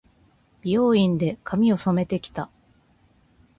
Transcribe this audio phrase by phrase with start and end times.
[0.63, 2.49] 美容院で、髪を染めて来た。